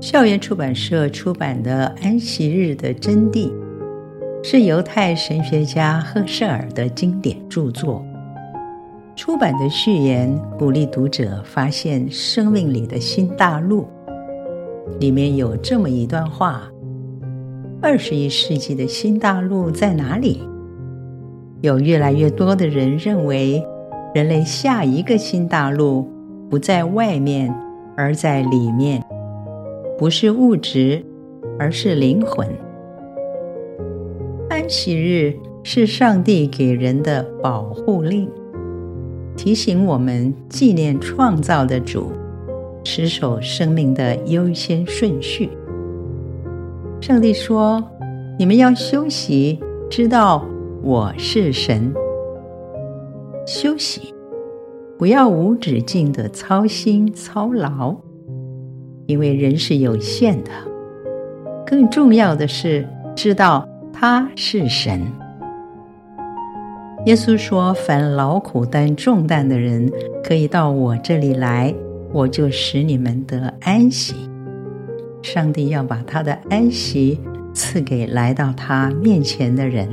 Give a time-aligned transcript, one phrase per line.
[0.00, 3.50] 校园出版社出版的《安息日的真谛》，
[4.44, 8.04] 是犹太神学家赫舍尔的经典著作。
[9.16, 13.88] 出版的序言鼓励读者发现生命里的新大陆。
[15.00, 16.62] 里面有这么一段话：
[17.82, 20.40] 二十一世纪的新大陆在哪里？
[21.60, 23.60] 有越来越多的人认为，
[24.14, 26.08] 人类下一个新大陆
[26.48, 27.52] 不在外面，
[27.96, 29.04] 而在里面，
[29.98, 31.04] 不是物质，
[31.58, 32.46] 而是灵魂。
[34.48, 38.30] 安息日是上帝给人的保护令。
[39.36, 42.12] 提醒我们纪念创造的主，
[42.84, 45.50] 持守生命的优先顺序。
[47.00, 47.82] 上帝说
[48.38, 49.58] ：“你们要休息，
[49.90, 50.46] 知道
[50.80, 51.92] 我是神。
[53.44, 54.14] 休息，
[54.96, 57.96] 不要无止境的操心操劳，
[59.08, 60.50] 因为人是有限的。
[61.66, 65.00] 更重要的是，知道他是神。”
[67.06, 69.90] 耶稣说：“凡劳苦担重担的人，
[70.22, 71.74] 可以到我这里来，
[72.12, 74.14] 我就使你们得安息。”
[75.22, 77.18] 上帝要把他的安息
[77.54, 79.88] 赐给来到他面前的人。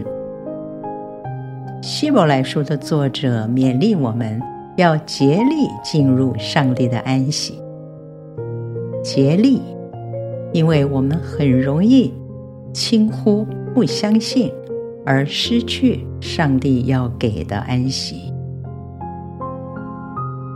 [1.82, 4.42] 希伯来书的作者勉励我们
[4.76, 7.60] 要竭力进入上帝的安息。
[9.06, 9.62] 竭力，
[10.52, 12.12] 因为我们很容易
[12.74, 14.52] 轻忽、不相信。
[15.08, 18.34] 而失去上帝要给的安息。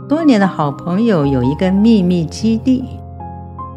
[0.08, 2.82] 多年的好朋友有一个秘密基地，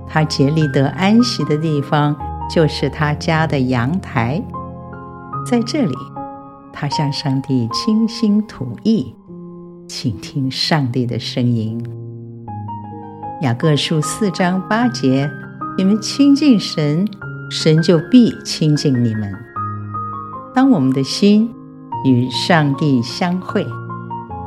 [0.07, 2.15] 他竭力得安息的地方
[2.49, 4.41] 就是他家的阳台。
[5.45, 5.93] 在这里，
[6.71, 9.13] 他向上帝倾心吐意，
[9.87, 11.79] 倾听上帝的声音。
[13.43, 15.29] 雅各书四章八节：
[15.77, 17.05] 你们亲近神，
[17.51, 19.35] 神就必亲近你们。
[20.55, 21.53] 当我们的心
[22.05, 23.67] 与上帝相会，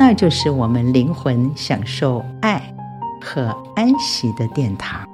[0.00, 2.74] 那就是我们灵魂享受爱
[3.20, 5.06] 和安息的殿堂。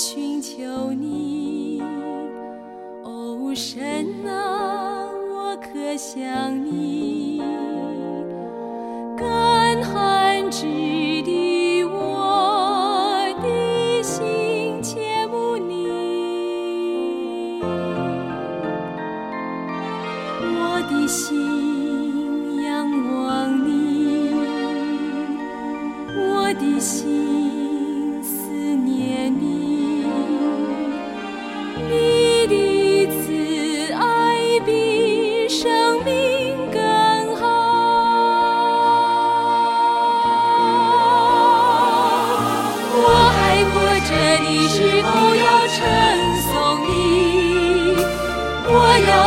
[0.00, 1.82] 寻求你，
[3.02, 7.37] 哦，神啊，我可想你，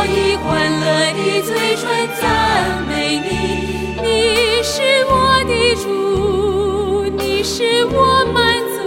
[0.02, 1.86] 要以欢乐的嘴唇
[2.20, 3.28] 赞美你，
[4.02, 5.14] 你是我
[5.46, 8.80] 的主，你是我满足，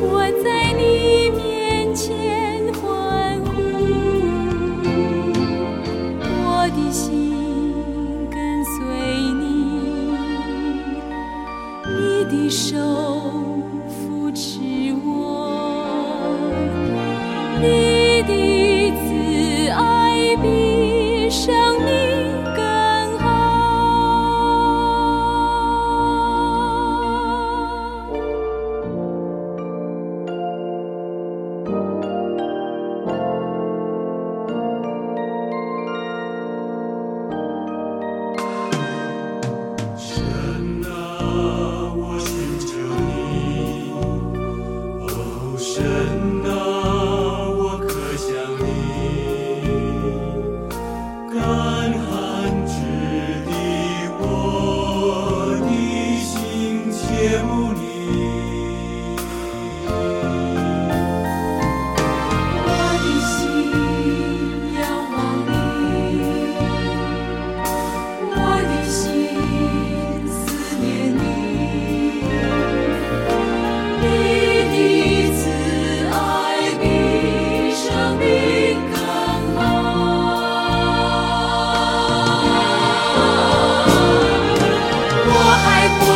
[0.00, 3.52] 我在你面前欢呼，
[6.42, 7.36] 我的心
[8.30, 8.72] 跟随
[9.42, 9.44] 你，
[11.98, 12.70] 你的手
[13.86, 14.58] 扶持
[15.04, 15.10] 我。
[17.60, 18.32] 你的
[20.36, 21.71] 闭上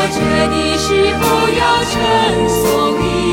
[0.09, 3.26] 这的时候要称颂你。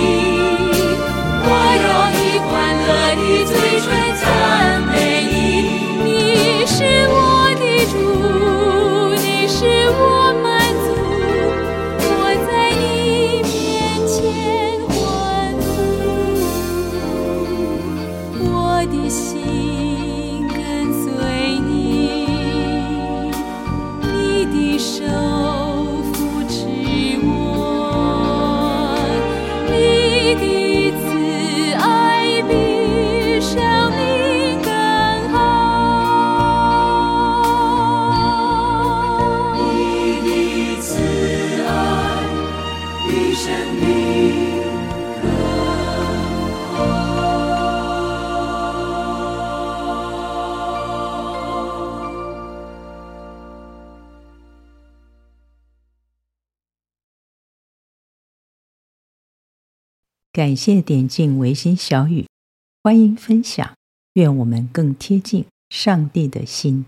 [60.33, 62.25] 感谢点进维心小语，
[62.81, 63.75] 欢迎分享，
[64.13, 66.87] 愿我们更贴近上帝的心。